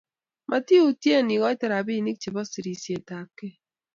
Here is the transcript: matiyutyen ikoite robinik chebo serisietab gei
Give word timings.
matiyutyen 0.49 1.27
ikoite 1.35 1.65
robinik 1.73 2.17
chebo 2.21 2.41
serisietab 2.51 3.27
gei 3.37 3.55